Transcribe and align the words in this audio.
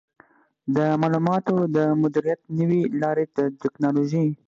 د 0.75 0.77
معلوماتو 1.01 1.55
د 1.75 1.77
مدیریت 2.01 2.39
نوې 2.59 2.81
لارې 3.01 3.25
د 3.35 3.37
ټکنالوژۍ 3.61 4.27